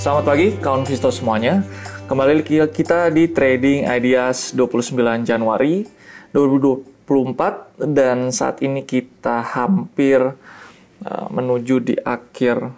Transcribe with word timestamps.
Selamat 0.00 0.32
pagi 0.32 0.56
kawan 0.56 0.88
Visto 0.88 1.12
semuanya. 1.12 1.60
Kembali 2.08 2.40
kita 2.72 3.12
di 3.12 3.28
Trading 3.28 3.84
Ideas 3.84 4.56
29 4.56 4.96
Januari 5.28 5.84
2024 6.32 7.84
dan 7.84 8.32
saat 8.32 8.64
ini 8.64 8.88
kita 8.88 9.44
hampir 9.44 10.24
uh, 11.04 11.28
menuju 11.28 11.84
di 11.84 12.00
akhir 12.00 12.72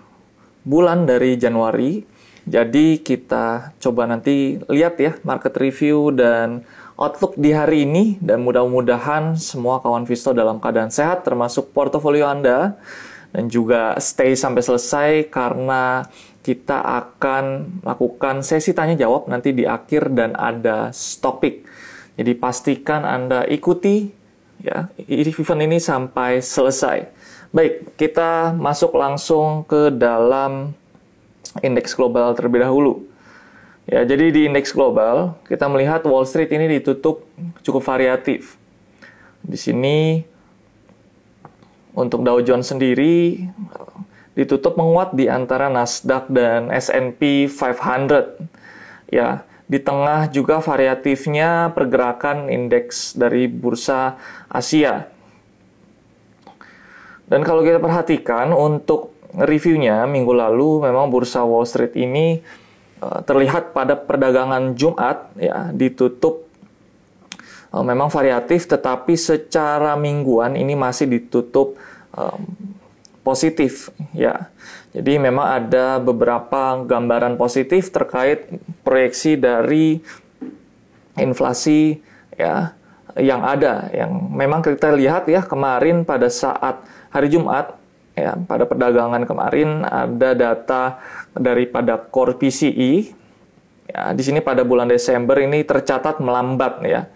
bulan 0.66 1.06
dari 1.06 1.38
Januari. 1.38 2.02
Jadi 2.42 2.98
kita 3.06 3.70
coba 3.78 4.10
nanti 4.10 4.58
lihat 4.66 4.98
ya 4.98 5.14
market 5.22 5.54
review 5.62 6.10
dan 6.10 6.66
outlook 6.98 7.38
di 7.38 7.54
hari 7.54 7.86
ini 7.86 8.18
dan 8.18 8.42
mudah-mudahan 8.42 9.38
semua 9.38 9.78
kawan 9.78 10.10
Visto 10.10 10.34
dalam 10.34 10.58
keadaan 10.58 10.90
sehat 10.90 11.22
termasuk 11.22 11.70
portofolio 11.70 12.26
Anda 12.26 12.82
dan 13.30 13.46
juga 13.46 13.94
stay 14.02 14.34
sampai 14.34 14.62
selesai 14.66 15.10
karena 15.30 16.04
kita 16.42 16.82
akan 16.82 17.78
melakukan 17.86 18.42
sesi 18.42 18.74
tanya 18.74 18.98
jawab 18.98 19.30
nanti 19.30 19.54
di 19.54 19.62
akhir 19.62 20.10
dan 20.10 20.34
ada 20.34 20.90
topik. 21.22 21.62
Jadi 22.18 22.34
pastikan 22.36 23.06
Anda 23.06 23.46
ikuti 23.46 24.10
ya 24.60 24.90
event 25.08 25.62
ini 25.62 25.78
sampai 25.78 26.42
selesai. 26.42 27.08
Baik, 27.54 27.94
kita 27.96 28.56
masuk 28.56 28.96
langsung 28.96 29.62
ke 29.68 29.92
dalam 29.94 30.74
indeks 31.60 31.92
global 31.92 32.32
terlebih 32.32 32.64
dahulu. 32.64 33.04
Ya, 33.84 34.06
jadi 34.06 34.30
di 34.30 34.40
indeks 34.46 34.72
global 34.72 35.36
kita 35.46 35.66
melihat 35.66 36.06
Wall 36.06 36.24
Street 36.24 36.50
ini 36.54 36.80
ditutup 36.80 37.26
cukup 37.66 37.82
variatif. 37.82 38.56
Di 39.42 39.58
sini 39.58 40.22
untuk 41.92 42.24
Dow 42.24 42.40
Jones 42.40 42.70
sendiri 42.70 43.46
ditutup 44.32 44.80
menguat 44.80 45.12
di 45.12 45.28
antara 45.28 45.68
Nasdaq 45.68 46.32
dan 46.32 46.72
S&P 46.72 47.48
500. 47.48 48.40
Ya, 49.12 49.44
di 49.68 49.78
tengah 49.80 50.28
juga 50.32 50.60
variatifnya 50.60 51.72
pergerakan 51.72 52.48
indeks 52.48 53.16
dari 53.16 53.48
bursa 53.48 54.16
Asia. 54.48 55.08
Dan 57.28 57.40
kalau 57.44 57.64
kita 57.64 57.80
perhatikan 57.80 58.52
untuk 58.52 59.16
reviewnya 59.32 60.04
minggu 60.04 60.32
lalu 60.36 60.84
memang 60.84 61.08
bursa 61.08 61.40
Wall 61.40 61.64
Street 61.64 61.96
ini 61.96 62.44
uh, 63.00 63.24
terlihat 63.24 63.72
pada 63.72 63.96
perdagangan 63.96 64.76
Jumat 64.76 65.32
ya 65.40 65.72
ditutup 65.72 66.44
uh, 67.72 67.80
memang 67.80 68.12
variatif 68.12 68.68
tetapi 68.68 69.16
secara 69.16 69.96
mingguan 69.96 70.52
ini 70.60 70.76
masih 70.76 71.08
ditutup 71.08 71.80
um, 72.12 72.44
positif 73.22 73.90
ya. 74.12 74.50
Jadi 74.92 75.16
memang 75.16 75.48
ada 75.48 75.96
beberapa 75.96 76.76
gambaran 76.84 77.40
positif 77.40 77.88
terkait 77.88 78.44
proyeksi 78.84 79.40
dari 79.40 80.04
inflasi 81.16 81.96
ya 82.36 82.76
yang 83.16 83.44
ada 83.44 83.92
yang 83.92 84.32
memang 84.32 84.64
kita 84.64 84.92
lihat 84.92 85.28
ya 85.28 85.44
kemarin 85.44 86.04
pada 86.04 86.32
saat 86.32 86.80
hari 87.12 87.28
Jumat 87.28 87.76
ya 88.16 88.36
pada 88.48 88.64
perdagangan 88.64 89.24
kemarin 89.28 89.84
ada 89.84 90.32
data 90.32 90.82
daripada 91.36 92.00
core 92.00 92.36
PCE 92.40 93.12
ya 93.88 94.12
di 94.16 94.22
sini 94.24 94.40
pada 94.40 94.64
bulan 94.64 94.88
Desember 94.88 95.36
ini 95.40 95.64
tercatat 95.64 96.20
melambat 96.24 96.80
ya 96.88 97.08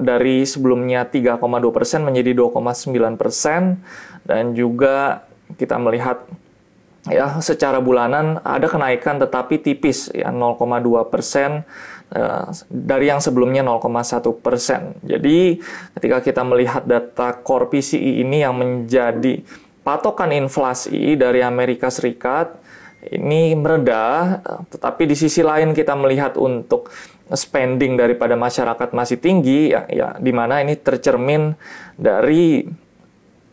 dari 0.00 0.48
sebelumnya 0.48 1.04
3,2% 1.04 2.08
menjadi 2.08 2.32
2,9% 2.32 4.24
dan 4.24 4.56
juga 4.56 5.28
kita 5.60 5.76
melihat 5.76 6.24
ya 7.10 7.42
secara 7.42 7.82
bulanan 7.82 8.40
ada 8.46 8.64
kenaikan 8.70 9.20
tetapi 9.20 9.60
tipis 9.60 10.08
ya 10.14 10.32
0,2 10.32 11.12
persen 11.12 11.66
uh, 12.14 12.46
dari 12.70 13.10
yang 13.10 13.20
sebelumnya 13.20 13.60
0,1 13.66 14.24
persen. 14.40 14.96
Jadi 15.04 15.60
ketika 15.98 16.18
kita 16.24 16.42
melihat 16.46 16.86
data 16.86 17.36
core 17.42 17.68
PCE 17.68 18.22
ini 18.22 18.40
yang 18.40 18.56
menjadi 18.56 19.42
patokan 19.82 20.30
inflasi 20.30 21.18
dari 21.18 21.42
Amerika 21.42 21.90
Serikat 21.90 22.54
ini 23.10 23.58
meredah, 23.58 24.38
tetapi 24.70 25.10
di 25.10 25.18
sisi 25.18 25.42
lain 25.42 25.74
kita 25.74 25.98
melihat 25.98 26.38
untuk 26.38 26.92
spending 27.32 27.98
daripada 27.98 28.38
masyarakat 28.38 28.94
masih 28.94 29.18
tinggi, 29.18 29.74
ya, 29.74 29.88
ya 29.90 30.08
di 30.22 30.30
mana 30.30 30.62
ini 30.62 30.78
tercermin 30.78 31.56
dari 31.98 32.62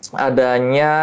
adanya 0.10 0.94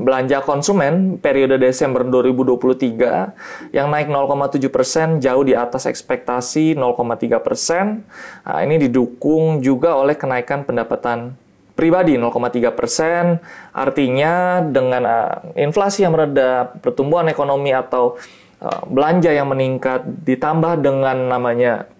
belanja 0.00 0.40
konsumen 0.40 1.20
periode 1.20 1.60
Desember 1.60 2.00
2023 2.06 3.76
yang 3.76 3.92
naik 3.92 4.08
0,7 4.08 4.72
persen 4.72 5.20
jauh 5.20 5.44
di 5.44 5.52
atas 5.52 5.84
ekspektasi 5.84 6.72
0,3 6.72 7.44
persen. 7.44 8.06
Nah, 8.46 8.60
ini 8.64 8.80
didukung 8.88 9.60
juga 9.60 9.98
oleh 10.00 10.16
kenaikan 10.16 10.64
pendapatan 10.64 11.36
pribadi 11.74 12.16
0,3 12.16 12.70
persen. 12.74 13.38
Artinya 13.74 14.62
dengan 14.62 15.02
uh, 15.04 15.34
inflasi 15.58 16.06
yang 16.06 16.14
mereda, 16.14 16.70
pertumbuhan 16.80 17.26
ekonomi 17.28 17.74
atau 17.74 18.18
uh, 18.62 18.82
belanja 18.86 19.30
yang 19.34 19.50
meningkat 19.50 20.06
ditambah 20.24 20.80
dengan 20.80 21.28
namanya 21.28 21.90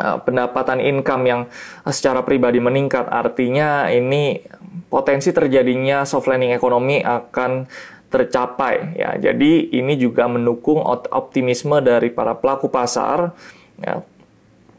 uh, 0.00 0.18
pendapatan 0.24 0.80
income 0.80 1.24
yang 1.28 1.40
secara 1.88 2.24
pribadi 2.24 2.58
meningkat, 2.58 3.06
artinya 3.08 3.92
ini 3.92 4.40
potensi 4.88 5.30
terjadinya 5.30 6.08
soft 6.08 6.26
landing 6.26 6.56
ekonomi 6.56 7.04
akan 7.04 7.68
tercapai 8.14 8.94
ya. 8.94 9.18
Jadi 9.18 9.74
ini 9.74 9.98
juga 9.98 10.30
mendukung 10.30 10.78
optimisme 11.10 11.82
dari 11.82 12.14
para 12.14 12.38
pelaku 12.38 12.70
pasar 12.70 13.34
ya, 13.82 14.06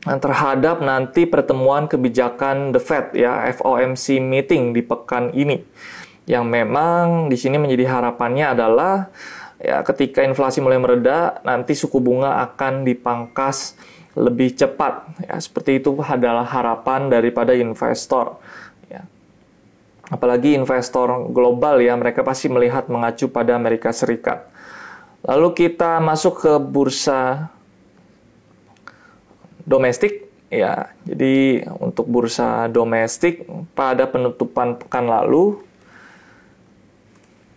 terhadap 0.06 0.86
nanti 0.86 1.26
pertemuan 1.26 1.90
kebijakan 1.90 2.72
The 2.72 2.82
Fed 2.82 3.18
ya 3.18 3.42
FOMC 3.58 4.22
meeting 4.22 4.72
di 4.72 4.86
pekan 4.86 5.34
ini. 5.34 5.66
Yang 6.30 6.46
memang 6.46 7.30
di 7.30 7.38
sini 7.38 7.58
menjadi 7.58 7.90
harapannya 7.90 8.54
adalah 8.54 9.10
ya 9.58 9.82
ketika 9.82 10.22
inflasi 10.22 10.62
mulai 10.62 10.78
mereda 10.78 11.42
nanti 11.42 11.74
suku 11.74 11.98
bunga 12.02 12.42
akan 12.46 12.86
dipangkas 12.86 13.78
lebih 14.16 14.56
cepat 14.56 15.26
ya 15.28 15.36
seperti 15.38 15.84
itu 15.84 15.92
adalah 16.00 16.48
harapan 16.48 17.12
daripada 17.12 17.52
investor 17.52 18.40
apalagi 20.10 20.54
investor 20.54 21.34
global 21.34 21.82
ya 21.82 21.98
mereka 21.98 22.22
pasti 22.22 22.50
melihat 22.50 22.86
mengacu 22.92 23.30
pada 23.30 23.58
Amerika 23.58 23.90
Serikat. 23.90 24.46
Lalu 25.26 25.58
kita 25.58 25.98
masuk 25.98 26.46
ke 26.46 26.54
bursa 26.62 27.50
domestik 29.66 30.30
ya. 30.48 30.94
Jadi 31.04 31.66
untuk 31.82 32.08
bursa 32.08 32.70
domestik 32.72 33.44
pada 33.74 34.08
penutupan 34.08 34.80
pekan 34.80 35.10
lalu 35.10 35.60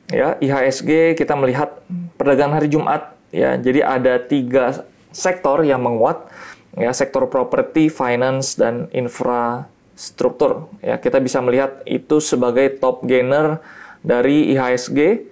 ya 0.09 0.41
IHSG 0.41 1.15
kita 1.15 1.37
melihat 1.37 1.85
perdagangan 2.17 2.59
hari 2.59 2.69
Jumat 2.73 3.15
ya. 3.31 3.55
Jadi 3.61 3.81
ada 3.85 4.19
tiga 4.19 4.89
sektor 5.13 5.63
yang 5.63 5.85
menguat 5.85 6.29
ya 6.77 6.91
sektor 6.93 7.29
properti, 7.29 7.93
finance 7.93 8.59
dan 8.59 8.89
infra 8.91 9.69
struktur. 9.99 10.71
Ya, 10.79 10.95
kita 11.03 11.19
bisa 11.19 11.43
melihat 11.43 11.83
itu 11.83 12.23
sebagai 12.23 12.79
top 12.79 13.03
gainer 13.03 13.59
dari 14.07 14.55
IHSG. 14.55 15.27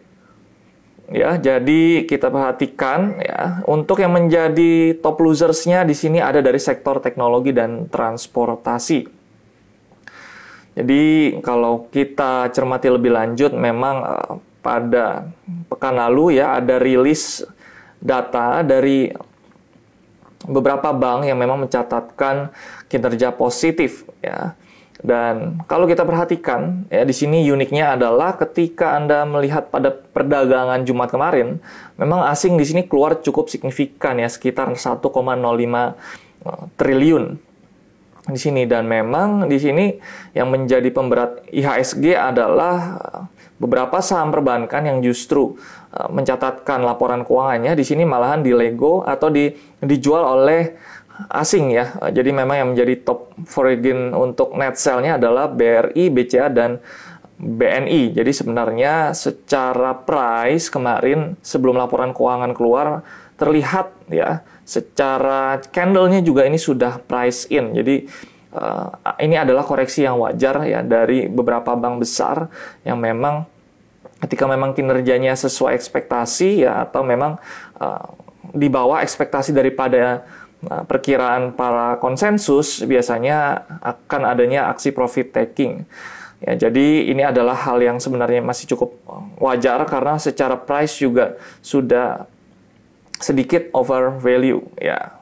Ya, 1.07 1.39
jadi 1.39 2.03
kita 2.03 2.35
perhatikan 2.35 3.23
ya, 3.23 3.63
untuk 3.71 4.03
yang 4.03 4.11
menjadi 4.11 4.99
top 4.99 5.23
losersnya 5.23 5.87
di 5.87 5.95
sini 5.95 6.19
ada 6.19 6.43
dari 6.43 6.59
sektor 6.59 6.99
teknologi 6.99 7.55
dan 7.55 7.87
transportasi. 7.87 9.07
Jadi 10.75 11.05
kalau 11.47 11.87
kita 11.95 12.51
cermati 12.51 12.91
lebih 12.91 13.15
lanjut, 13.15 13.55
memang 13.55 13.97
uh, 14.03 14.33
pada 14.67 15.31
pekan 15.71 15.95
lalu 15.95 16.43
ya 16.43 16.59
ada 16.59 16.83
rilis 16.83 17.47
data 18.03 18.67
dari 18.67 19.09
beberapa 20.43 20.91
bank 20.91 21.31
yang 21.31 21.39
memang 21.39 21.71
mencatatkan 21.71 22.51
kinerja 22.91 23.31
positif 23.31 24.11
ya. 24.19 24.59
Dan 25.05 25.61
kalau 25.69 25.85
kita 25.85 26.09
perhatikan 26.09 26.89
ya 26.89 27.05
di 27.05 27.13
sini 27.13 27.45
uniknya 27.53 28.01
adalah 28.01 28.41
ketika 28.41 28.97
Anda 28.97 29.29
melihat 29.29 29.69
pada 29.69 29.93
perdagangan 29.93 30.89
Jumat 30.89 31.13
kemarin, 31.13 31.61
memang 32.01 32.25
asing 32.33 32.57
di 32.57 32.65
sini 32.65 32.83
keluar 32.89 33.21
cukup 33.21 33.53
signifikan 33.53 34.17
ya 34.17 34.29
sekitar 34.29 34.73
1,05 34.73 35.05
eh, 35.05 36.63
triliun 36.81 37.25
di 38.33 38.39
sini. 38.41 38.65
Dan 38.65 38.89
memang 38.89 39.45
di 39.45 39.61
sini 39.61 39.93
yang 40.33 40.49
menjadi 40.49 40.89
pemberat 40.89 41.45
IHSG 41.53 42.17
adalah 42.17 42.97
eh, 42.97 43.23
beberapa 43.57 44.01
saham 44.01 44.33
perbankan 44.33 44.85
yang 44.85 44.99
justru 45.01 45.57
uh, 45.97 46.09
mencatatkan 46.13 46.85
laporan 46.85 47.25
keuangannya. 47.25 47.73
Di 47.73 47.85
sini 47.89 48.05
malahan 48.05 48.45
di 48.45 48.53
Lego 48.53 49.01
atau 49.01 49.33
di 49.33 49.49
dijual 49.81 50.25
oleh 50.25 50.77
asing 51.33 51.73
ya. 51.73 51.97
Uh, 52.01 52.13
jadi 52.13 52.31
memang 52.33 52.57
yang 52.57 52.69
menjadi 52.75 52.95
top 53.03 53.33
foreign 53.49 54.13
untuk 54.13 54.53
net 54.55 54.77
sale-nya 54.77 55.17
adalah 55.17 55.49
BRI, 55.51 56.13
BCA 56.13 56.49
dan 56.53 56.79
BNI. 57.37 58.17
Jadi 58.17 58.33
sebenarnya 58.33 59.13
secara 59.13 59.93
price 59.93 60.73
kemarin 60.73 61.37
sebelum 61.45 61.77
laporan 61.77 62.17
keuangan 62.17 62.57
keluar 62.57 63.05
terlihat 63.37 63.93
ya 64.09 64.41
secara 64.65 65.61
candlenya 65.69 66.25
juga 66.25 66.49
ini 66.49 66.57
sudah 66.57 66.97
price 67.05 67.45
in. 67.53 67.77
Jadi 67.77 68.09
uh, 68.57 68.89
ini 69.21 69.37
adalah 69.37 69.69
koreksi 69.69 70.09
yang 70.09 70.17
wajar 70.17 70.65
ya 70.65 70.81
dari 70.81 71.29
beberapa 71.29 71.77
bank 71.77 72.01
besar 72.01 72.49
yang 72.83 72.97
memang 72.97 73.45
ketika 74.25 74.49
memang 74.49 74.73
kinerjanya 74.73 75.37
sesuai 75.37 75.77
ekspektasi 75.77 76.65
ya 76.65 76.89
atau 76.89 77.05
memang 77.05 77.37
uh, 77.77 78.09
di 78.57 78.73
bawah 78.73 79.05
ekspektasi 79.05 79.53
daripada 79.53 80.25
uh, 80.69 80.85
perkiraan 80.85 81.55
para 81.55 81.99
konsensus 82.03 82.83
biasanya 82.85 83.67
akan 83.83 84.23
adanya 84.27 84.71
aksi 84.71 84.91
profit 84.93 85.33
taking. 85.33 85.87
Ya, 86.37 86.69
jadi 86.69 87.09
ini 87.09 87.25
adalah 87.25 87.57
hal 87.57 87.81
yang 87.81 87.97
sebenarnya 87.97 88.45
masih 88.45 88.69
cukup 88.77 88.93
wajar 89.41 89.81
karena 89.89 90.21
secara 90.21 90.61
price 90.61 91.01
juga 91.01 91.41
sudah 91.65 92.29
sedikit 93.17 93.73
over 93.73 94.21
value 94.21 94.61
ya. 94.77 95.17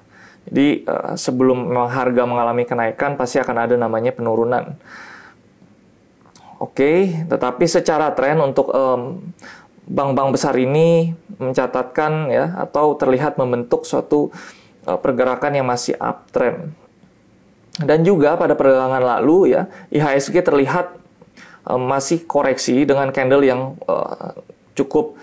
Jadi 0.45 0.85
uh, 0.85 1.15
sebelum 1.17 1.73
harga 1.89 2.29
mengalami 2.29 2.69
kenaikan 2.69 3.17
pasti 3.17 3.41
akan 3.41 3.57
ada 3.65 3.75
namanya 3.79 4.13
penurunan. 4.13 4.77
Oke, 6.63 6.81
okay, 6.81 6.99
tetapi 7.27 7.67
secara 7.67 8.15
tren 8.15 8.39
untuk 8.41 8.71
bank-bank 9.85 10.29
um, 10.31 10.35
besar 10.35 10.55
ini 10.57 11.13
mencatatkan 11.37 12.31
ya 12.31 12.55
atau 12.57 12.95
terlihat 12.95 13.37
membentuk 13.37 13.85
suatu 13.85 14.31
pergerakan 14.85 15.53
yang 15.57 15.67
masih 15.67 15.97
uptrend. 15.97 16.85
Dan 17.75 18.07
juga 18.07 18.39
pada 18.39 18.55
perdagangan 18.55 19.03
lalu 19.03 19.59
ya 19.59 19.67
IHSG 19.91 20.47
terlihat 20.47 20.95
uh, 21.67 21.81
masih 21.81 22.23
koreksi 22.23 22.87
dengan 22.87 23.11
candle 23.11 23.43
yang 23.43 23.75
uh, 23.91 24.31
cukup 24.79 25.19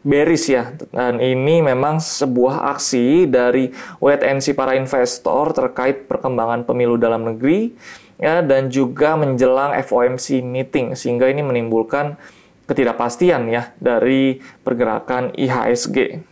bearish 0.00 0.48
ya. 0.48 0.72
Dan 0.88 1.20
ini 1.20 1.60
memang 1.60 2.00
sebuah 2.00 2.72
aksi 2.72 3.28
dari 3.28 3.68
wait 4.00 4.24
and 4.24 4.40
see 4.40 4.56
para 4.56 4.72
investor 4.72 5.52
terkait 5.52 6.08
perkembangan 6.08 6.64
pemilu 6.64 6.96
dalam 6.96 7.28
negeri 7.28 7.76
ya 8.16 8.40
dan 8.40 8.72
juga 8.72 9.12
menjelang 9.20 9.76
FOMC 9.84 10.40
meeting 10.40 10.96
sehingga 10.96 11.28
ini 11.28 11.44
menimbulkan 11.44 12.16
ketidakpastian 12.64 13.52
ya 13.52 13.76
dari 13.76 14.40
pergerakan 14.64 15.36
IHSG. 15.36 16.24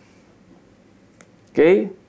Oke. 1.53 1.53
Okay 1.53 2.04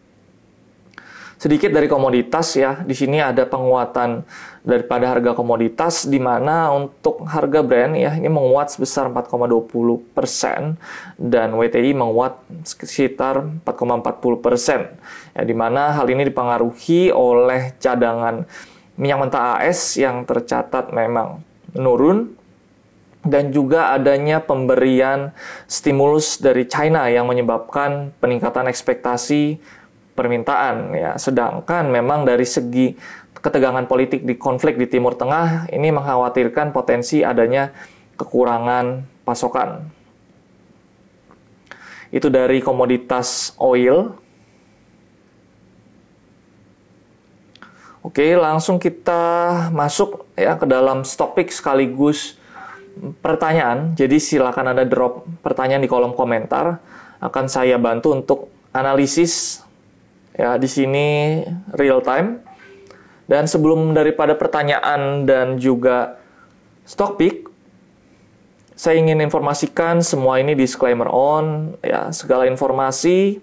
sedikit 1.35 1.71
dari 1.71 1.85
komoditas 1.85 2.55
ya. 2.55 2.81
Di 2.83 2.95
sini 2.95 3.19
ada 3.19 3.43
penguatan 3.47 4.23
daripada 4.65 5.13
harga 5.13 5.37
komoditas 5.37 6.09
di 6.09 6.17
mana 6.17 6.73
untuk 6.73 7.21
harga 7.27 7.61
brand 7.61 7.93
ya 7.93 8.17
ini 8.17 8.27
menguat 8.31 8.73
sebesar 8.73 9.13
4,20 9.13 10.15
persen 10.15 10.73
dan 11.19 11.53
WTI 11.53 11.93
menguat 11.93 12.41
sekitar 12.65 13.45
4,40 13.63 14.41
persen. 14.41 14.81
Ya, 15.37 15.43
di 15.45 15.53
mana 15.53 15.93
hal 15.93 16.07
ini 16.09 16.25
dipengaruhi 16.25 17.13
oleh 17.13 17.77
cadangan 17.77 18.47
minyak 18.95 19.19
mentah 19.27 19.59
AS 19.59 19.99
yang 19.99 20.23
tercatat 20.23 20.95
memang 20.95 21.43
menurun 21.75 22.31
dan 23.25 23.49
juga 23.49 23.91
adanya 23.91 24.37
pemberian 24.37 25.33
stimulus 25.65 26.37
dari 26.37 26.69
China 26.69 27.09
yang 27.09 27.25
menyebabkan 27.25 28.13
peningkatan 28.21 28.69
ekspektasi 28.69 29.57
permintaan 30.15 30.95
ya. 30.95 31.11
Sedangkan 31.19 31.91
memang 31.91 32.23
dari 32.23 32.47
segi 32.47 32.95
ketegangan 33.45 33.85
politik 33.85 34.25
di 34.25 34.33
konflik 34.39 34.79
di 34.79 34.89
Timur 34.89 35.13
Tengah 35.13 35.69
ini 35.69 35.93
mengkhawatirkan 35.93 36.73
potensi 36.73 37.21
adanya 37.21 37.69
kekurangan 38.17 39.05
pasokan. 39.27 39.85
Itu 42.09 42.31
dari 42.31 42.63
komoditas 42.63 43.53
oil. 43.59 44.15
Oke, 48.05 48.37
langsung 48.37 48.77
kita 48.77 49.23
masuk 49.73 50.29
ya 50.37 50.55
ke 50.55 50.69
dalam 50.69 51.01
topik 51.01 51.49
sekaligus 51.49 52.37
pertanyaan. 53.19 53.97
Jadi 53.97 54.21
silakan 54.21 54.71
Anda 54.71 54.85
drop 54.85 55.25
pertanyaan 55.41 55.81
di 55.81 55.89
kolom 55.89 56.13
komentar. 56.13 56.79
Akan 57.17 57.49
saya 57.49 57.81
bantu 57.81 58.13
untuk 58.13 58.39
analisis 58.71 59.64
Ya, 60.35 60.59
di 60.59 60.67
sini 60.67 61.41
real 61.73 62.03
time. 62.03 62.43
Dan 63.25 63.49
sebelum 63.49 63.97
daripada 63.97 64.37
pertanyaan 64.37 65.25
dan 65.25 65.57
juga 65.57 66.21
stock 66.85 67.17
pick, 67.17 67.49
saya 68.75 68.99
ingin 69.01 69.23
informasikan 69.23 70.03
semua 70.03 70.37
ini 70.37 70.53
disclaimer 70.53 71.09
on, 71.09 71.73
ya, 71.81 72.13
segala 72.13 72.45
informasi, 72.45 73.41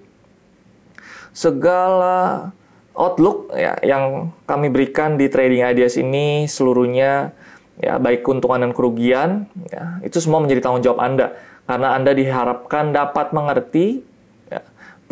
segala 1.32 2.52
outlook 2.92 3.48
ya 3.56 3.76
yang 3.80 4.32
kami 4.44 4.68
berikan 4.68 5.16
di 5.16 5.32
trading 5.32 5.64
ideas 5.64 5.96
ini 5.96 6.44
seluruhnya 6.44 7.32
ya 7.80 7.96
baik 7.96 8.20
keuntungan 8.20 8.68
dan 8.68 8.72
kerugian 8.76 9.48
ya 9.72 9.96
itu 10.04 10.20
semua 10.20 10.44
menjadi 10.44 10.60
tanggung 10.60 10.84
jawab 10.84 11.00
Anda 11.00 11.32
karena 11.64 11.88
Anda 11.96 12.12
diharapkan 12.12 12.92
dapat 12.92 13.32
mengerti 13.32 14.04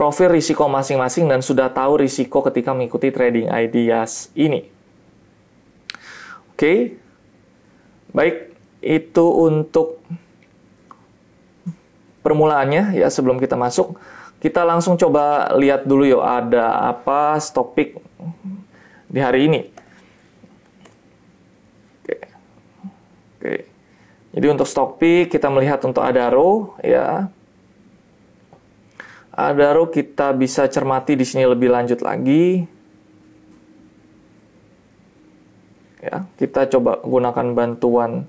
profil 0.01 0.33
risiko 0.33 0.65
masing-masing 0.65 1.29
dan 1.29 1.45
sudah 1.45 1.69
tahu 1.69 2.01
risiko 2.01 2.41
ketika 2.49 2.73
mengikuti 2.73 3.13
trading 3.13 3.53
ideas 3.53 4.33
ini. 4.33 4.65
Oke, 6.57 6.97
baik 8.17 8.57
itu 8.81 9.27
untuk 9.29 10.01
permulaannya 12.25 12.97
ya 12.97 13.13
sebelum 13.13 13.37
kita 13.37 13.61
masuk 13.61 14.01
kita 14.41 14.65
langsung 14.65 14.97
coba 14.97 15.53
lihat 15.61 15.85
dulu 15.85 16.09
yuk 16.09 16.25
ada 16.25 16.97
apa 16.97 17.37
topik 17.53 18.01
di 19.05 19.21
hari 19.21 19.53
ini. 19.53 19.61
Oke. 22.01 22.17
Oke. 23.37 23.55
Jadi 24.33 24.47
untuk 24.49 24.65
topik 24.65 25.29
kita 25.29 25.53
melihat 25.53 25.85
untuk 25.85 26.01
Adaro 26.01 26.81
ya 26.81 27.29
Adaro 29.41 29.89
kita 29.89 30.37
bisa 30.37 30.69
cermati 30.69 31.17
di 31.17 31.25
sini 31.25 31.49
lebih 31.49 31.73
lanjut 31.73 32.05
lagi. 32.05 32.61
Ya, 36.05 36.29
kita 36.37 36.69
coba 36.69 37.01
gunakan 37.01 37.57
bantuan 37.57 38.29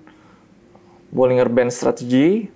Bollinger 1.11 1.51
Band 1.51 1.75
Strategy. 1.75 2.47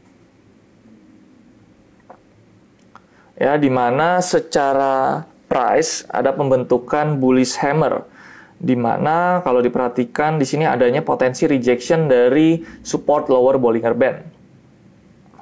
Ya, 3.35 3.59
di 3.59 3.67
mana 3.67 4.23
secara 4.23 5.27
price 5.51 6.07
ada 6.07 6.31
pembentukan 6.31 7.19
bullish 7.19 7.59
hammer 7.59 8.07
di 8.55 8.79
mana 8.79 9.43
kalau 9.43 9.59
diperhatikan 9.59 10.39
di 10.39 10.47
sini 10.47 10.63
adanya 10.63 11.03
potensi 11.03 11.43
rejection 11.43 12.07
dari 12.07 12.63
support 12.79 13.27
lower 13.27 13.59
Bollinger 13.59 13.91
Band. 13.91 14.34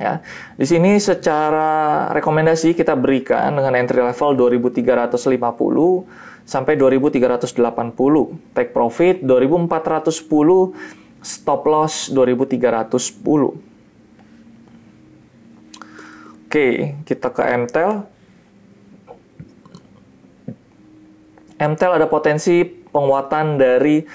Ya, 0.01 0.25
di 0.57 0.65
sini 0.65 0.97
secara 0.97 2.09
rekomendasi 2.17 2.73
kita 2.73 2.97
berikan 2.97 3.53
dengan 3.53 3.77
entry 3.77 4.01
level 4.01 4.33
2350 4.33 6.49
sampai 6.49 6.73
2380, 6.75 8.57
take 8.57 8.73
profit 8.73 9.21
2410, 9.21 10.73
stop 11.21 11.61
loss 11.69 12.09
2310. 12.09 13.53
Oke, 16.49 16.97
kita 17.05 17.29
ke 17.29 17.45
MTEL. 17.45 18.13
MTEL 21.57 21.97
ada 22.01 22.09
potensi 22.09 22.65
penguatan 22.65 23.57
dari 23.57 24.05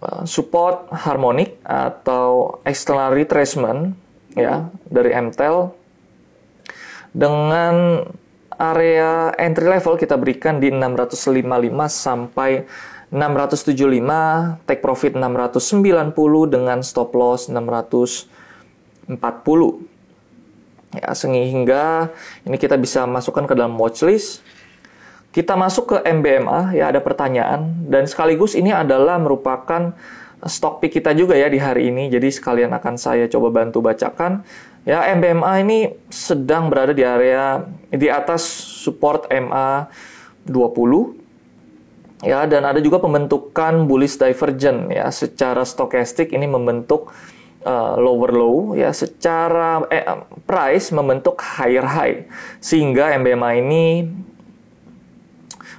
uh, 0.00 0.24
support 0.28 0.92
harmonik 0.92 1.56
atau 1.64 2.60
external 2.68 3.16
retracement 3.16 4.09
ya 4.38 4.70
dari 4.86 5.10
MTEL 5.14 5.74
dengan 7.10 8.06
area 8.60 9.32
entry 9.40 9.66
level 9.66 9.96
kita 9.96 10.20
berikan 10.20 10.60
di 10.60 10.68
655 10.68 11.32
sampai 11.88 12.68
675, 13.10 14.62
take 14.70 14.78
profit 14.78 15.18
690 15.18 16.46
dengan 16.46 16.78
stop 16.86 17.10
loss 17.18 17.50
640. 17.50 19.10
Ya, 20.94 21.10
sehingga 21.14 22.14
ini 22.46 22.54
kita 22.54 22.78
bisa 22.78 23.06
masukkan 23.10 23.50
ke 23.50 23.54
dalam 23.58 23.74
watchlist. 23.74 24.46
Kita 25.30 25.54
masuk 25.54 25.94
ke 25.94 25.96
MBMA, 26.06 26.74
ya 26.74 26.90
ada 26.90 26.98
pertanyaan 26.98 27.86
dan 27.86 28.06
sekaligus 28.10 28.58
ini 28.58 28.74
adalah 28.74 29.14
merupakan 29.18 29.94
stok 30.46 30.80
pick 30.80 31.00
kita 31.00 31.12
juga 31.12 31.36
ya 31.36 31.48
di 31.50 31.60
hari 31.60 31.88
ini. 31.92 32.08
Jadi 32.08 32.28
sekalian 32.32 32.72
akan 32.72 32.94
saya 32.96 33.28
coba 33.28 33.64
bantu 33.64 33.84
bacakan. 33.84 34.44
Ya, 34.88 35.04
MBMA 35.12 35.60
ini 35.60 35.92
sedang 36.08 36.72
berada 36.72 36.96
di 36.96 37.04
area 37.04 37.68
di 37.92 38.08
atas 38.08 38.40
support 38.80 39.28
MA 39.28 39.92
20 40.48 41.20
ya 42.24 42.44
dan 42.44 42.68
ada 42.68 42.80
juga 42.84 43.00
pembentukan 43.00 43.88
bullish 43.88 44.20
divergent 44.20 44.92
ya 44.92 45.08
secara 45.08 45.64
stokastik 45.64 46.36
ini 46.36 46.44
membentuk 46.44 47.12
uh, 47.64 47.96
lower 47.96 48.32
low 48.32 48.56
ya 48.76 48.92
secara 48.92 49.84
eh, 49.88 50.04
price 50.44 50.92
membentuk 50.92 51.40
higher 51.40 51.84
high 51.84 52.28
sehingga 52.60 53.16
MBMA 53.16 53.50
ini 53.64 53.84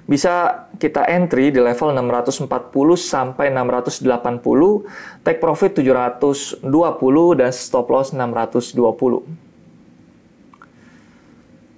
bisa 0.10 0.66
kita 0.82 1.06
entry 1.06 1.54
di 1.54 1.62
level 1.62 1.94
640 1.94 2.50
sampai 2.98 3.54
680, 3.54 4.02
take 5.22 5.38
profit 5.38 5.78
720 5.78 6.66
dan 7.38 7.52
stop 7.54 7.88
loss 7.94 8.10
620. 8.14 9.52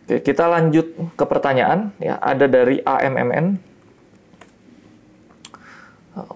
Oke, 0.03 0.19
kita 0.19 0.51
lanjut 0.51 0.91
ke 1.15 1.23
pertanyaan 1.23 1.95
ya, 1.99 2.19
ada 2.19 2.47
dari 2.47 2.83
AMMN. 2.83 3.71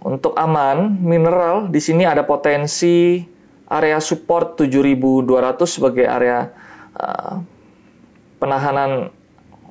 Untuk 0.01 0.34
aman, 0.34 0.98
mineral 1.03 1.70
di 1.70 1.77
sini 1.77 2.01
ada 2.01 2.25
potensi 2.25 3.22
area 3.67 4.00
support 4.00 4.58
7200 4.58 5.27
sebagai 5.67 6.08
area 6.08 6.50
uh, 6.96 7.44
penahanan 8.39 9.12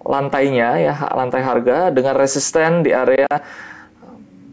lantainya 0.07 0.79
ya 0.79 0.95
lantai 1.13 1.43
harga 1.43 1.91
dengan 1.91 2.15
resisten 2.15 2.87
di 2.87 2.95
area 2.95 3.27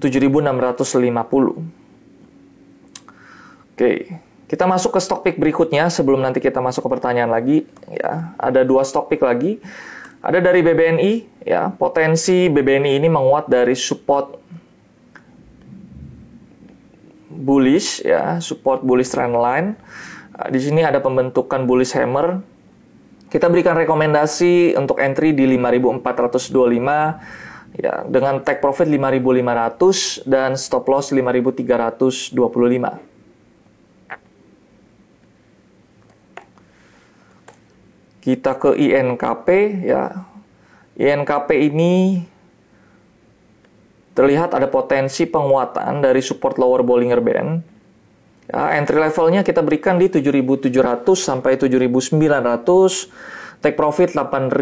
7650. 0.01 1.63
Oke, 3.73 4.21
kita 4.49 4.69
masuk 4.69 4.93
ke 4.93 4.99
stock 5.01 5.21
pick 5.25 5.37
berikutnya 5.39 5.87
sebelum 5.89 6.21
nanti 6.21 6.37
kita 6.43 6.59
masuk 6.59 6.85
ke 6.85 6.89
pertanyaan 6.99 7.31
lagi 7.31 7.65
ya. 7.89 8.33
Ada 8.37 8.65
dua 8.67 8.83
stock 8.83 9.07
pick 9.09 9.21
lagi. 9.23 9.63
Ada 10.23 10.39
dari 10.39 10.63
BBNI 10.63 11.43
ya, 11.43 11.67
potensi 11.73 12.47
BBNI 12.47 12.95
ini 12.95 13.11
menguat 13.11 13.51
dari 13.51 13.75
support 13.75 14.39
bullish 17.27 17.99
ya, 18.05 18.39
support 18.39 18.85
bullish 18.85 19.11
trend 19.11 19.35
line. 19.35 19.75
Di 20.53 20.59
sini 20.63 20.81
ada 20.81 21.03
pembentukan 21.03 21.67
bullish 21.67 21.91
hammer 21.97 22.39
kita 23.33 23.49
berikan 23.49 23.73
rekomendasi 23.73 24.77
untuk 24.77 25.01
entry 25.01 25.33
di 25.33 25.49
5425 25.49 27.81
ya 27.81 28.05
dengan 28.05 28.45
take 28.45 28.61
profit 28.61 28.85
5500 28.85 30.29
dan 30.29 30.53
stop 30.53 30.85
loss 30.85 31.09
5325. 31.09 32.37
Kita 38.21 38.53
ke 38.53 38.77
INKP 38.77 39.47
ya. 39.81 40.29
INKP 40.93 41.73
ini 41.73 42.21
terlihat 44.13 44.53
ada 44.53 44.69
potensi 44.69 45.25
penguatan 45.25 46.05
dari 46.05 46.21
support 46.21 46.61
lower 46.61 46.85
Bollinger 46.85 47.17
Band 47.17 47.72
entry 48.51 48.99
levelnya 48.99 49.39
kita 49.39 49.63
berikan 49.63 49.95
di 49.95 50.11
7.700 50.11 50.67
sampai 51.15 51.55
7.900, 51.55 52.11
take 53.63 53.79
profit 53.79 54.11
8.050 54.11 54.59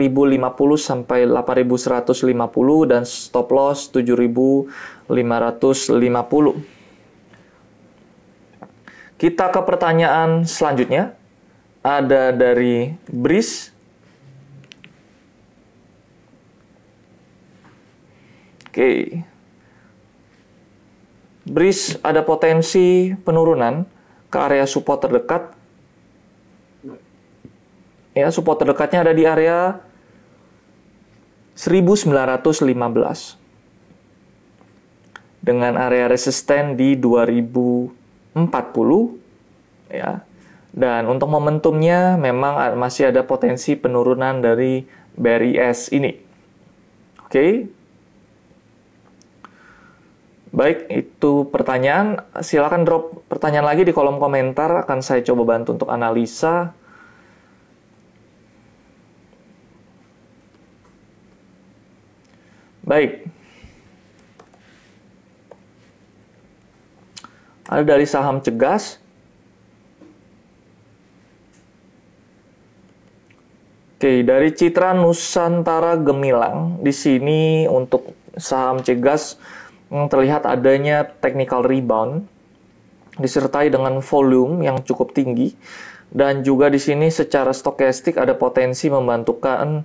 sampai 0.77 1.25
8.150 1.25 2.29
dan 2.85 3.01
stop 3.09 3.50
loss 3.50 3.89
7.550. 3.89 5.09
Kita 9.17 9.50
ke 9.53 9.61
pertanyaan 9.65 10.45
selanjutnya. 10.45 11.13
Ada 11.81 12.29
dari 12.33 12.93
Bris. 13.09 13.73
Oke. 18.69 18.77
Okay. 18.77 19.30
Bris 21.51 22.00
ada 22.00 22.24
potensi 22.24 23.12
penurunan 23.12 23.84
ke 24.31 24.38
area 24.39 24.63
support 24.63 25.03
terdekat. 25.03 25.51
Ya, 28.15 28.31
support 28.31 28.63
terdekatnya 28.63 29.03
ada 29.03 29.12
di 29.12 29.27
area 29.27 29.84
1915 31.60 33.36
dengan 35.43 35.75
area 35.75 36.08
resisten 36.08 36.79
di 36.79 36.96
2040 36.96 38.39
ya. 39.91 40.24
Dan 40.72 41.12
untuk 41.12 41.27
momentumnya 41.27 42.15
memang 42.15 42.79
masih 42.79 43.12
ada 43.12 43.27
potensi 43.27 43.75
penurunan 43.75 44.39
dari 44.39 44.88
BRIS 45.20 45.91
ini. 45.91 46.15
Oke. 47.27 47.67
Baik, 50.51 50.91
itu 50.91 51.48
pertanyaan. 51.48 52.27
Silakan 52.43 52.84
drop 52.84 53.24
pertanyaan 53.31 53.72
lagi 53.72 53.88
di 53.88 53.96
kolom 53.96 54.20
komentar. 54.20 54.84
Akan 54.84 55.00
saya 55.00 55.24
coba 55.24 55.55
bantu 55.55 55.79
untuk 55.79 55.88
analisa. 55.88 56.75
Baik. 62.84 63.24
Ada 67.72 67.88
dari 67.88 68.03
saham 68.03 68.43
cegas. 68.43 69.00
Oke, 73.96 74.27
dari 74.27 74.51
Citra 74.51 74.91
Nusantara 74.91 75.96
Gemilang. 75.96 76.84
Di 76.84 76.91
sini 76.91 77.63
untuk 77.72 78.12
saham 78.36 78.84
cegas 78.84 79.39
terlihat 79.91 80.48
adanya 80.48 81.03
technical 81.19 81.67
rebound 81.67 82.24
disertai 83.19 83.67
dengan 83.67 84.00
volume 84.00 84.63
yang 84.63 84.79
cukup 84.88 85.12
tinggi 85.12 85.51
dan 86.12 86.48
juga 86.48 86.71
di 86.71 86.79
sini 86.79 87.12
secara 87.12 87.51
stokastik 87.51 88.15
ada 88.15 88.31
potensi 88.36 88.88
membantukan 88.88 89.83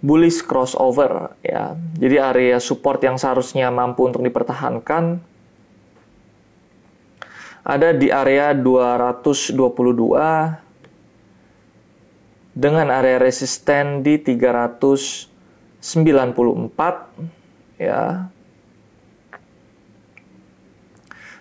bullish 0.00 0.44
crossover 0.44 1.36
ya. 1.40 1.76
Jadi 1.96 2.16
area 2.20 2.56
support 2.60 3.00
yang 3.04 3.16
seharusnya 3.16 3.72
mampu 3.72 4.08
untuk 4.08 4.24
dipertahankan 4.24 5.20
ada 7.60 7.92
di 7.92 8.08
area 8.08 8.56
222 8.56 9.56
dengan 12.56 12.88
area 12.88 13.20
resisten 13.20 14.00
di 14.00 14.16
394 14.16 15.80
ya 17.80 18.28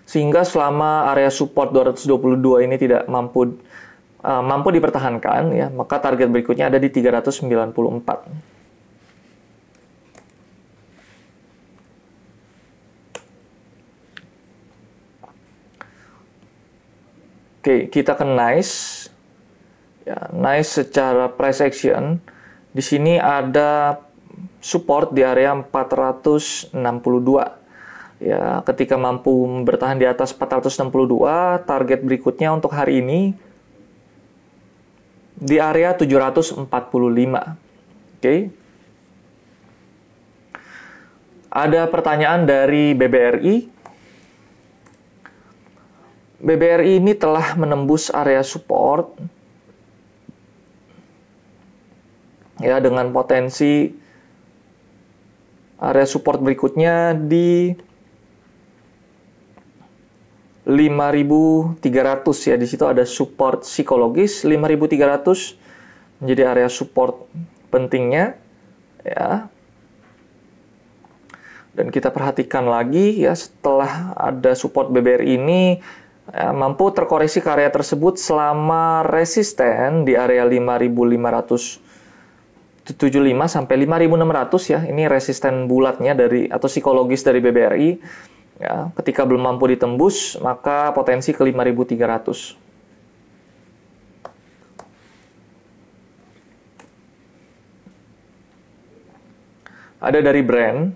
sehingga 0.10 0.42
selama 0.42 1.14
area 1.14 1.30
support 1.30 1.70
222 1.70 2.66
ini 2.66 2.82
tidak 2.82 3.06
mampu 3.06 3.62
uh, 4.26 4.42
mampu 4.42 4.74
dipertahankan 4.74 5.54
ya 5.54 5.70
maka 5.70 6.02
target 6.02 6.34
berikutnya 6.34 6.74
ada 6.74 6.82
di 6.82 6.90
394 6.90 7.46
Oke, 17.60 17.92
kita 17.92 18.16
ke 18.16 18.24
nice. 18.24 19.12
Ya, 20.08 20.32
nice 20.32 20.80
secara 20.80 21.28
price 21.28 21.60
action. 21.60 22.24
Di 22.72 22.80
sini 22.80 23.20
ada 23.20 24.00
support 24.64 25.12
di 25.12 25.28
area 25.28 25.52
462 25.68 27.59
Ya, 28.20 28.60
ketika 28.68 29.00
mampu 29.00 29.48
bertahan 29.64 29.96
di 29.96 30.04
atas 30.04 30.36
462, 30.36 31.64
target 31.64 32.04
berikutnya 32.04 32.52
untuk 32.52 32.76
hari 32.76 33.00
ini 33.00 33.32
di 35.40 35.56
area 35.56 35.96
745. 35.96 36.68
Oke. 36.68 37.48
Okay. 38.20 38.40
Ada 41.48 41.88
pertanyaan 41.88 42.44
dari 42.44 42.92
BBRI. 42.92 43.56
BBRI 46.44 47.00
ini 47.00 47.16
telah 47.16 47.56
menembus 47.56 48.12
area 48.12 48.44
support 48.44 49.16
ya 52.60 52.80
dengan 52.84 53.12
potensi 53.16 53.92
area 55.80 56.08
support 56.08 56.44
berikutnya 56.44 57.16
di 57.16 57.72
5300 60.70 61.82
ya. 62.54 62.56
Di 62.62 62.68
situ 62.70 62.86
ada 62.86 63.02
support 63.10 63.66
psikologis 63.66 64.46
5300 64.46 66.22
menjadi 66.22 66.44
area 66.46 66.70
support 66.70 67.26
pentingnya 67.74 68.38
ya. 69.02 69.50
Dan 71.74 71.90
kita 71.90 72.14
perhatikan 72.14 72.70
lagi 72.70 73.24
ya 73.24 73.34
setelah 73.34 74.14
ada 74.14 74.54
support 74.54 74.94
BBRI 74.94 75.42
ini 75.42 75.80
ya, 76.30 76.54
mampu 76.54 76.92
terkoreksi 76.94 77.42
ke 77.42 77.50
area 77.50 77.72
tersebut 77.74 78.20
selama 78.20 79.02
resisten 79.08 80.06
di 80.06 80.14
area 80.14 80.44
5575 80.46 81.80
sampai 83.48 83.76
5600 83.88 84.74
ya. 84.76 84.80
Ini 84.86 85.08
resisten 85.10 85.66
bulatnya 85.66 86.14
dari 86.14 86.46
atau 86.52 86.68
psikologis 86.70 87.26
dari 87.26 87.40
BBRI 87.40 87.90
Ya, 88.60 88.92
ketika 89.00 89.24
belum 89.24 89.48
mampu 89.48 89.72
ditembus, 89.72 90.36
maka 90.44 90.92
potensi 90.92 91.32
ke 91.32 91.40
5300. 91.40 92.60
Ada 100.04 100.20
dari 100.20 100.44
brand. 100.44 100.92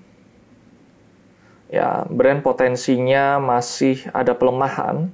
Ya, 1.72 2.03
brand 2.12 2.43
potensinya 2.43 3.39
masih 3.39 4.12
ada 4.12 4.36
pelemahan. 4.36 5.08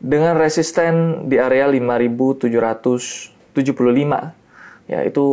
dengan 0.01 0.33
resisten 0.33 1.29
di 1.29 1.37
area 1.37 1.69
5775 1.69 3.53
ya 4.89 4.99
itu 5.05 5.25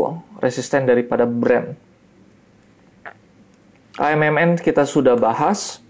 resisten 0.44 0.84
daripada 0.84 1.25
brand 1.25 1.88
AMMN 3.98 4.62
kita 4.62 4.87
sudah 4.87 5.18
bahas. 5.18 5.82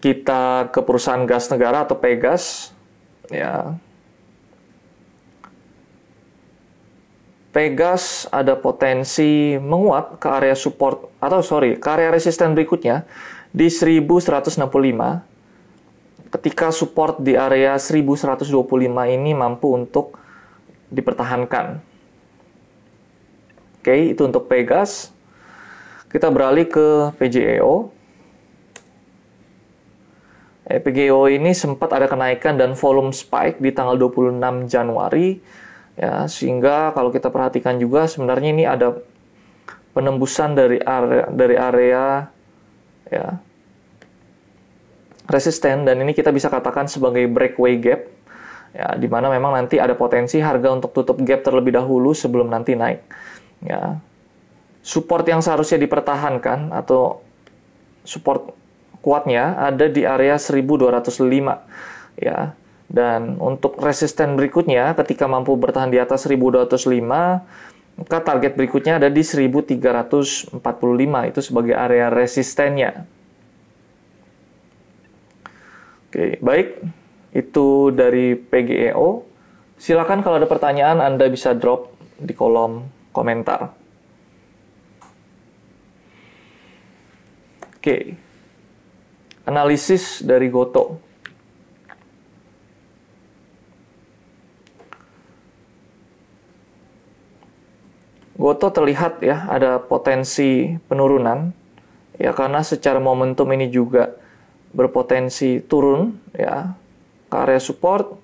Kita 0.00 0.72
ke 0.72 0.80
perusahaan 0.82 1.22
gas 1.28 1.52
negara 1.52 1.84
atau 1.84 1.94
Pegas. 1.94 2.72
Ya. 3.28 3.76
Pegas 7.52 8.24
ada 8.32 8.56
potensi 8.56 9.60
menguat 9.60 10.16
ke 10.16 10.28
area 10.32 10.56
support 10.56 11.12
atau 11.20 11.44
sorry 11.44 11.76
ke 11.76 11.84
area 11.92 12.08
resisten 12.08 12.56
berikutnya 12.56 13.04
di 13.52 13.68
1165 13.68 14.56
ketika 16.32 16.72
support 16.72 17.20
di 17.20 17.36
area 17.36 17.76
1125 17.76 18.48
ini 19.12 19.36
mampu 19.36 19.76
untuk 19.76 20.16
dipertahankan. 20.88 21.84
Oke, 23.82 24.16
itu 24.16 24.22
untuk 24.24 24.48
Pegas. 24.48 25.12
Kita 26.08 26.32
beralih 26.32 26.68
ke 26.68 27.12
PGEO. 27.20 27.92
Eh, 30.68 30.80
PGEO 30.80 31.28
ini 31.28 31.52
sempat 31.52 31.92
ada 31.92 32.08
kenaikan 32.08 32.56
dan 32.56 32.72
volume 32.78 33.12
spike 33.12 33.60
di 33.60 33.74
tanggal 33.74 33.98
26 33.98 34.70
Januari 34.70 35.42
ya 35.92 36.24
sehingga 36.24 36.96
kalau 36.96 37.12
kita 37.12 37.28
perhatikan 37.28 37.76
juga 37.76 38.08
sebenarnya 38.08 38.48
ini 38.48 38.64
ada 38.64 38.96
penembusan 39.92 40.56
dari 40.56 40.80
area 40.80 41.28
dari 41.28 41.56
area 41.60 42.04
ya 43.12 43.26
resisten 45.32 45.88
dan 45.88 45.96
ini 46.04 46.12
kita 46.12 46.28
bisa 46.28 46.52
katakan 46.52 46.86
sebagai 46.86 47.24
breakaway 47.26 47.80
gap. 47.80 48.04
Ya 48.72 48.88
di 48.96 49.04
mana 49.08 49.28
memang 49.28 49.52
nanti 49.52 49.76
ada 49.76 49.92
potensi 49.92 50.40
harga 50.40 50.72
untuk 50.72 50.92
tutup 50.92 51.20
gap 51.24 51.44
terlebih 51.44 51.76
dahulu 51.76 52.12
sebelum 52.12 52.52
nanti 52.52 52.76
naik. 52.76 53.00
Ya 53.64 54.00
support 54.82 55.24
yang 55.24 55.40
seharusnya 55.40 55.78
dipertahankan 55.78 56.74
atau 56.74 57.22
support 58.02 58.50
kuatnya 59.02 59.54
ada 59.58 59.86
di 59.86 60.02
area 60.02 60.38
1205 60.38 62.18
ya 62.18 62.54
dan 62.92 63.38
untuk 63.38 63.78
resisten 63.82 64.38
berikutnya 64.38 64.94
ketika 64.98 65.30
mampu 65.30 65.54
bertahan 65.58 65.90
di 65.90 65.98
atas 66.02 66.26
1205 66.26 66.76
maka 67.92 68.18
target 68.24 68.58
berikutnya 68.58 68.98
ada 68.98 69.08
di 69.10 69.22
1345 69.22 70.54
itu 71.30 71.40
sebagai 71.40 71.74
area 71.78 72.10
resistennya 72.10 73.06
Oke, 76.12 76.36
baik. 76.44 76.84
Itu 77.32 77.88
dari 77.88 78.36
PGEO. 78.36 79.24
Silakan 79.80 80.20
kalau 80.20 80.36
ada 80.36 80.44
pertanyaan 80.44 81.00
Anda 81.00 81.24
bisa 81.32 81.56
drop 81.56 81.88
di 82.20 82.36
kolom 82.36 82.84
komentar. 83.16 83.72
Oke. 87.80 88.12
Analisis 89.48 90.20
dari 90.20 90.52
Goto. 90.52 91.00
Goto 98.36 98.68
terlihat 98.68 99.24
ya 99.24 99.48
ada 99.48 99.80
potensi 99.80 100.76
penurunan 100.92 101.56
ya 102.20 102.36
karena 102.36 102.60
secara 102.60 103.00
momentum 103.00 103.48
ini 103.56 103.72
juga 103.72 104.20
berpotensi 104.72 105.60
turun 105.64 106.16
ya 106.36 106.74
ke 107.28 107.36
area 107.36 107.60
support. 107.60 108.18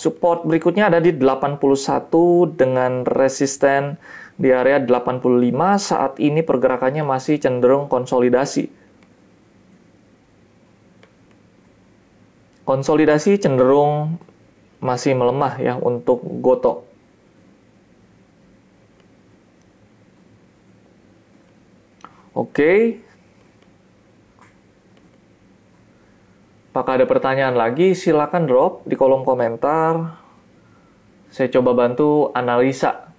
Support 0.00 0.48
berikutnya 0.48 0.88
ada 0.88 1.00
di 1.00 1.12
81 1.12 1.60
dengan 2.56 3.04
resisten 3.04 4.00
di 4.40 4.48
area 4.48 4.80
85. 4.80 5.52
Saat 5.76 6.12
ini 6.20 6.40
pergerakannya 6.40 7.04
masih 7.04 7.36
cenderung 7.36 7.92
konsolidasi. 7.92 8.72
Konsolidasi 12.64 13.36
cenderung 13.36 14.16
masih 14.80 15.12
melemah 15.12 15.60
ya 15.60 15.76
untuk 15.76 16.24
Goto. 16.40 16.88
Oke, 22.34 22.98
Apakah 26.74 26.98
ada 26.98 27.06
pertanyaan 27.06 27.54
lagi? 27.54 27.94
Silakan 27.94 28.50
drop 28.50 28.82
di 28.82 28.98
kolom 28.98 29.22
komentar. 29.22 30.18
Saya 31.30 31.46
coba 31.54 31.70
bantu 31.70 32.34
analisa. 32.34 33.14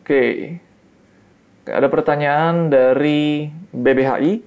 Oke. 0.00 0.56
Ada 1.68 1.92
pertanyaan 1.92 2.72
dari 2.72 3.52
BBHI. 3.68 4.40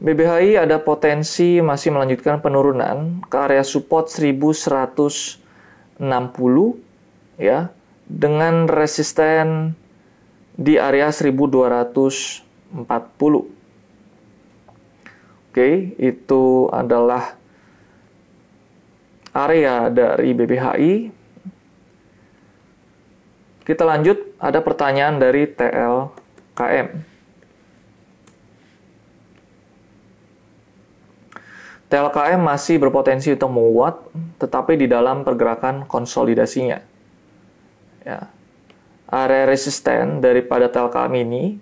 BBHI 0.00 0.56
ada 0.56 0.80
potensi 0.80 1.60
masih 1.60 1.92
melanjutkan 1.92 2.40
penurunan 2.40 3.20
ke 3.28 3.36
area 3.36 3.60
support 3.60 4.08
1160 4.08 5.44
ya 7.36 7.68
dengan 8.10 8.66
resisten 8.66 9.78
di 10.58 10.74
area 10.74 11.14
1240. 11.14 12.74
Oke, 15.50 15.68
itu 15.98 16.66
adalah 16.74 17.38
area 19.30 19.86
dari 19.86 20.34
BBHI. 20.34 20.94
Kita 23.62 23.86
lanjut, 23.86 24.18
ada 24.42 24.58
pertanyaan 24.58 25.22
dari 25.22 25.46
TLKM. 25.46 26.88
TLKM 31.90 32.38
masih 32.38 32.78
berpotensi 32.78 33.34
untuk 33.34 33.50
menguat, 33.50 33.98
tetapi 34.38 34.78
di 34.78 34.86
dalam 34.86 35.26
pergerakan 35.26 35.90
konsolidasinya 35.90 36.89
ya, 38.06 38.30
area 39.10 39.44
resisten 39.48 40.22
daripada 40.22 40.70
Telkom 40.70 41.18
ini 41.18 41.58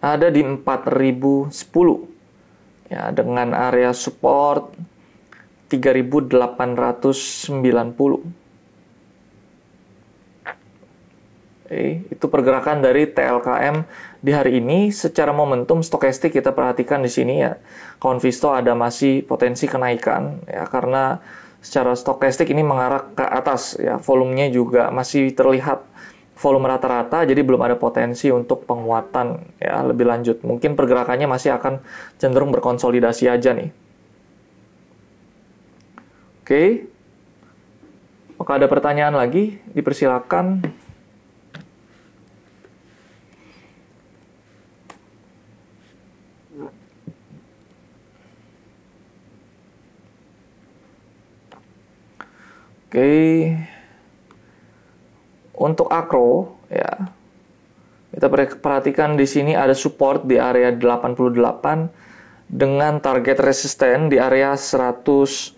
ada 0.00 0.32
di 0.32 0.40
4010 0.40 1.52
ya 2.90 3.12
dengan 3.12 3.52
area 3.52 3.92
support 3.92 4.72
3890 5.70 8.40
Oke, 11.70 12.02
itu 12.10 12.26
pergerakan 12.26 12.82
dari 12.82 13.06
TLKM 13.06 13.86
di 14.18 14.34
hari 14.34 14.58
ini. 14.58 14.90
Secara 14.90 15.30
momentum 15.30 15.86
stokastik 15.86 16.34
kita 16.34 16.50
perhatikan 16.50 16.98
di 16.98 17.06
sini 17.06 17.46
ya. 17.46 17.62
Konvisto 18.02 18.50
ada 18.50 18.74
masih 18.74 19.22
potensi 19.22 19.70
kenaikan 19.70 20.42
ya 20.50 20.66
karena 20.66 21.22
secara 21.60 21.92
stokastik 21.92 22.48
ini 22.50 22.64
mengarah 22.64 23.04
ke 23.12 23.24
atas 23.24 23.76
ya. 23.76 24.00
Volumenya 24.00 24.48
juga 24.48 24.88
masih 24.88 25.32
terlihat 25.36 25.84
volume 26.40 26.72
rata-rata 26.72 27.28
jadi 27.28 27.44
belum 27.44 27.60
ada 27.60 27.76
potensi 27.76 28.32
untuk 28.32 28.64
penguatan 28.64 29.60
ya 29.60 29.84
lebih 29.84 30.08
lanjut. 30.08 30.40
Mungkin 30.40 30.72
pergerakannya 30.72 31.28
masih 31.28 31.52
akan 31.60 31.84
cenderung 32.16 32.48
berkonsolidasi 32.50 33.28
aja 33.28 33.52
nih. 33.52 33.70
Oke. 36.40 36.88
Apakah 38.40 38.56
ada 38.56 38.72
pertanyaan 38.72 39.12
lagi? 39.12 39.60
Dipersilakan 39.76 40.64
Oke. 52.90 53.54
Untuk 55.54 55.86
akro 55.86 56.58
ya. 56.66 57.06
Kita 58.10 58.26
perhatikan 58.58 59.14
di 59.14 59.22
sini 59.30 59.54
ada 59.54 59.70
support 59.78 60.26
di 60.26 60.34
area 60.34 60.74
88 60.74 62.50
dengan 62.50 62.98
target 62.98 63.38
resisten 63.38 64.10
di 64.10 64.18
area 64.18 64.58
103 64.58 65.54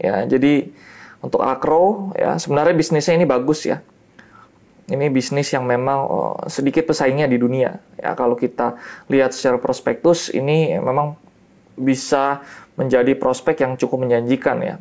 ya. 0.00 0.24
Jadi 0.24 0.72
untuk 1.20 1.44
Akro 1.44 2.16
ya 2.16 2.40
sebenarnya 2.40 2.72
bisnisnya 2.72 3.20
ini 3.20 3.28
bagus 3.28 3.68
ya. 3.68 3.84
Ini 4.88 5.12
bisnis 5.12 5.52
yang 5.52 5.68
memang 5.68 5.98
oh, 6.08 6.34
sedikit 6.48 6.88
pesaingnya 6.88 7.28
di 7.28 7.36
dunia. 7.36 7.76
Ya 8.00 8.16
kalau 8.16 8.34
kita 8.34 8.80
lihat 9.12 9.36
secara 9.36 9.60
prospektus 9.60 10.32
ini 10.32 10.80
memang 10.80 11.20
bisa 11.76 12.40
menjadi 12.80 13.12
prospek 13.20 13.60
yang 13.60 13.76
cukup 13.76 14.08
menjanjikan 14.08 14.56
ya. 14.64 14.80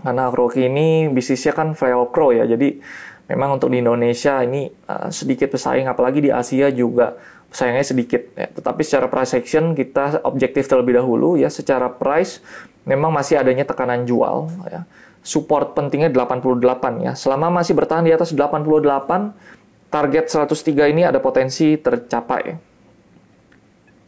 Karena 0.00 0.32
Akro 0.32 0.48
ini 0.56 1.08
bisnisnya 1.12 1.52
kan 1.52 1.76
Velcro 1.76 2.32
ya. 2.32 2.48
Jadi 2.48 2.80
memang 3.28 3.60
untuk 3.60 3.70
di 3.70 3.84
Indonesia 3.84 4.40
ini 4.42 4.66
uh, 4.66 5.12
sedikit 5.12 5.52
pesaing 5.52 5.86
apalagi 5.86 6.24
di 6.24 6.30
Asia 6.32 6.72
juga 6.72 7.14
sayangnya 7.52 7.86
sedikit 7.86 8.22
ya. 8.34 8.48
Tetapi 8.48 8.80
secara 8.80 9.06
price 9.06 9.36
action 9.36 9.76
kita 9.76 10.24
objektif 10.24 10.66
terlebih 10.66 10.98
dahulu 10.98 11.36
ya 11.36 11.52
secara 11.52 11.92
price 11.92 12.40
memang 12.88 13.12
masih 13.12 13.38
adanya 13.38 13.68
tekanan 13.68 14.08
jual 14.08 14.48
ya. 14.66 14.88
Support 15.20 15.76
pentingnya 15.76 16.08
88 16.08 17.04
ya. 17.04 17.12
Selama 17.12 17.52
masih 17.60 17.76
bertahan 17.76 18.08
di 18.08 18.12
atas 18.16 18.32
88 18.32 19.92
target 19.92 20.24
103 20.32 20.96
ini 20.96 21.04
ada 21.04 21.20
potensi 21.20 21.76
tercapai. 21.76 22.56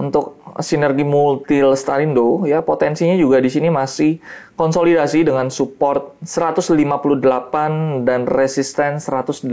untuk 0.00 0.40
sinergi 0.60 1.04
multi 1.04 1.60
Lestarindo 1.60 2.44
ya 2.48 2.64
potensinya 2.64 3.16
juga 3.16 3.40
di 3.42 3.50
sini 3.52 3.68
masih 3.68 4.20
konsolidasi 4.54 5.24
dengan 5.26 5.48
support 5.48 6.20
158 6.22 8.04
dan 8.04 8.28
resisten 8.28 9.00
182. 9.00 9.50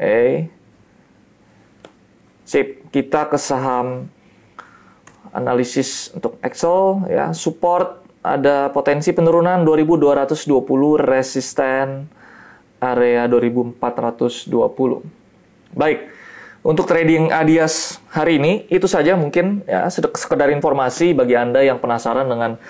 Eh. 0.00 0.48
Sip, 2.44 2.90
kita 2.90 3.30
ke 3.30 3.38
saham 3.38 4.10
analisis 5.30 6.10
untuk 6.10 6.34
Excel 6.42 7.06
ya, 7.06 7.30
support 7.30 8.02
ada 8.20 8.68
potensi 8.74 9.14
penurunan 9.16 9.64
2220, 9.64 11.00
resisten 11.00 12.10
area 12.80 13.24
2420. 13.28 15.00
Baik. 15.72 16.19
Untuk 16.60 16.84
trading 16.84 17.32
Adias 17.32 18.04
hari 18.12 18.36
ini 18.36 18.68
itu 18.68 18.84
saja 18.84 19.16
mungkin 19.16 19.64
ya 19.64 19.88
sekedar 19.88 20.52
informasi 20.52 21.16
bagi 21.16 21.32
Anda 21.32 21.64
yang 21.64 21.80
penasaran 21.80 22.28
dengan 22.28 22.60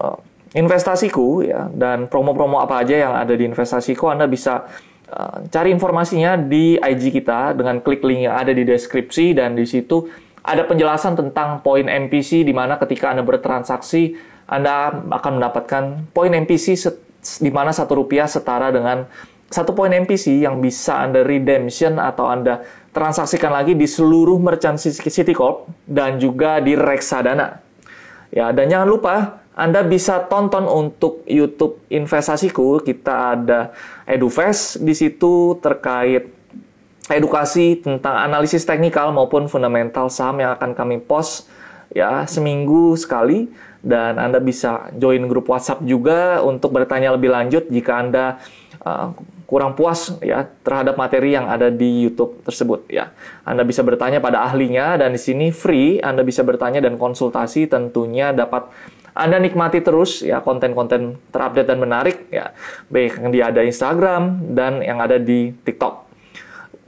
uh, 0.00 0.16
investasiku 0.56 1.44
ya 1.44 1.68
dan 1.68 2.08
promo-promo 2.08 2.64
apa 2.64 2.80
aja 2.80 3.04
yang 3.04 3.12
ada 3.12 3.36
di 3.36 3.44
investasiku 3.44 4.08
Anda 4.08 4.24
bisa 4.24 4.64
uh, 5.12 5.44
cari 5.52 5.76
informasinya 5.76 6.40
di 6.40 6.80
IG 6.80 7.12
kita 7.12 7.52
dengan 7.52 7.84
klik 7.84 8.00
link 8.00 8.24
yang 8.24 8.32
ada 8.32 8.56
di 8.56 8.64
deskripsi 8.64 9.36
dan 9.36 9.52
di 9.52 9.68
situ 9.68 10.08
ada 10.40 10.64
penjelasan 10.64 11.12
tentang 11.12 11.60
poin 11.60 11.84
MPC 11.84 12.48
di 12.48 12.52
mana 12.56 12.80
ketika 12.80 13.12
Anda 13.12 13.28
bertransaksi 13.28 14.16
Anda 14.48 15.04
akan 15.20 15.36
mendapatkan 15.36 15.84
poin 16.16 16.32
MPC 16.32 16.80
di 17.44 17.52
mana 17.52 17.76
satu 17.76 18.00
rupiah 18.00 18.24
setara 18.24 18.72
dengan 18.72 19.04
satu 19.52 19.76
poin 19.76 19.92
MPC 19.92 20.40
yang 20.40 20.64
bisa 20.64 21.04
Anda 21.04 21.20
redemption 21.20 22.00
atau 22.00 22.26
Anda 22.26 22.64
transaksikan 22.94 23.50
lagi 23.50 23.74
di 23.74 23.90
seluruh 23.90 24.38
merchant 24.38 24.78
Citicorp 24.78 25.66
dan 25.84 26.22
juga 26.22 26.62
di 26.62 26.78
reksadana. 26.78 27.58
Ya, 28.30 28.54
dan 28.54 28.70
jangan 28.70 28.88
lupa 28.88 29.14
Anda 29.54 29.82
bisa 29.82 30.22
tonton 30.30 30.66
untuk 30.66 31.26
YouTube 31.26 31.82
investasiku. 31.90 32.78
Kita 32.82 33.34
ada 33.34 33.74
EduFest 34.06 34.82
di 34.82 34.94
situ 34.94 35.58
terkait 35.58 36.30
edukasi 37.10 37.84
tentang 37.84 38.16
analisis 38.16 38.64
teknikal 38.64 39.12
maupun 39.12 39.50
fundamental 39.50 40.08
saham 40.08 40.40
yang 40.40 40.56
akan 40.56 40.72
kami 40.72 40.96
post 41.04 41.50
ya 41.92 42.24
seminggu 42.24 42.96
sekali 42.96 43.52
dan 43.84 44.16
Anda 44.16 44.40
bisa 44.40 44.88
join 44.96 45.28
grup 45.28 45.52
WhatsApp 45.52 45.84
juga 45.84 46.40
untuk 46.40 46.72
bertanya 46.72 47.12
lebih 47.12 47.28
lanjut 47.28 47.68
jika 47.68 48.00
Anda 48.00 48.40
uh, 48.80 49.12
kurang 49.54 49.78
puas 49.78 50.18
ya 50.18 50.50
terhadap 50.66 50.98
materi 50.98 51.38
yang 51.38 51.46
ada 51.46 51.70
di 51.70 52.02
YouTube 52.02 52.42
tersebut 52.42 52.90
ya. 52.90 53.14
Anda 53.46 53.62
bisa 53.62 53.86
bertanya 53.86 54.18
pada 54.18 54.42
ahlinya 54.42 54.98
dan 54.98 55.14
di 55.14 55.20
sini 55.22 55.54
free, 55.54 56.02
Anda 56.02 56.26
bisa 56.26 56.42
bertanya 56.42 56.82
dan 56.82 56.98
konsultasi 56.98 57.70
tentunya 57.70 58.34
dapat 58.34 58.66
anda 59.14 59.38
nikmati 59.38 59.78
terus 59.78 60.26
ya 60.26 60.42
konten-konten 60.42 61.14
terupdate 61.30 61.70
dan 61.70 61.78
menarik 61.78 62.26
ya, 62.34 62.50
baik 62.90 63.22
yang 63.22 63.30
di 63.30 63.40
ada 63.46 63.62
Instagram 63.62 64.42
dan 64.58 64.82
yang 64.82 64.98
ada 64.98 65.22
di 65.22 65.54
TikTok. 65.54 66.02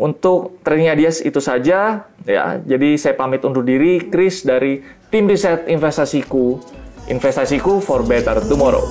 Untuk 0.02 0.59
trading 0.66 0.90
ideas 0.90 1.22
itu 1.22 1.38
saja 1.38 2.02
ya. 2.26 2.59
Jadi 2.66 2.98
saya 2.98 3.14
pamit 3.14 3.46
undur 3.46 3.62
diri 3.62 4.11
Chris 4.11 4.42
dari 4.42 4.83
tim 5.07 5.31
riset 5.31 5.70
investasiku. 5.70 6.59
Investasiku 7.07 7.79
for 7.79 8.02
better 8.02 8.42
tomorrow. 8.42 8.83